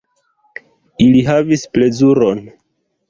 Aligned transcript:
Ili 1.07 1.21
havis 1.29 1.67
plezuron. 1.75 2.43